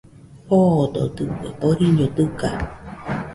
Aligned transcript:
Foododɨkue, 0.47 1.47
boriño 1.59 2.05
dɨga 2.15 2.49